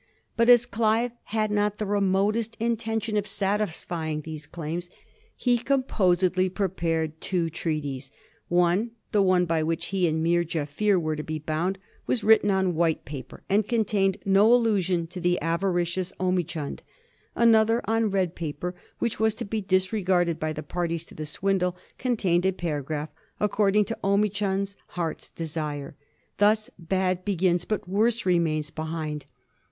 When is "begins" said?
27.23-27.65